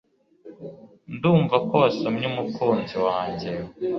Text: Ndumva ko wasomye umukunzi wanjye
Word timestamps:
Ndumva 1.13 1.55
ko 1.67 1.73
wasomye 1.81 2.25
umukunzi 2.31 2.95
wanjye 3.07 3.49